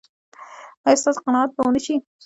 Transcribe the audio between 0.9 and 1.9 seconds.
ستاسو قناعت به و نه